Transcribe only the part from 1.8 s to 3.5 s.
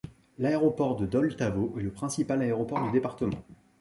le principal aéroport du département.